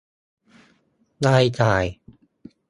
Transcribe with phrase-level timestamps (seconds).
[1.25, 1.85] รายจ่าย